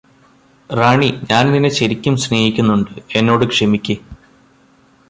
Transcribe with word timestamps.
റാണി 0.69 1.09
ഞാന് 1.31 1.49
നിന്നെ 1.53 1.69
ശരിക്കും 1.69 2.17
സ്നേഹിക്കുന്നുണ്ട് 2.17 2.91
എന്നോട് 3.15 3.45
ക്ഷമിക്ക് 3.45 3.95